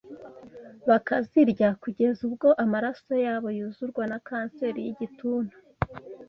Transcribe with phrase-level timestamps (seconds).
[0.89, 5.55] bakazirya kugeza ubwo amaraso yabo yuzurwa na kanseri n’igituntu